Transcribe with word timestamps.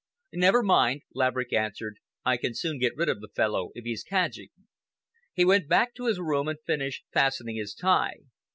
"Never 0.33 0.63
mind," 0.63 1.03
Laverick 1.13 1.53
answered. 1.53 1.97
"I 2.25 2.35
can 2.37 2.55
soon 2.55 2.79
get 2.79 2.95
rid 2.97 3.07
of 3.07 3.19
the 3.21 3.27
fellow 3.35 3.69
if 3.75 3.85
he's 3.85 4.01
cadging." 4.03 4.49
He 5.31 5.45
went 5.45 5.67
back 5.67 5.93
to 5.93 6.07
his 6.07 6.19
room 6.19 6.47
and 6.47 6.57
finished 6.65 7.05
fastening 7.13 7.57
his 7.57 7.75
tie. 7.75 8.21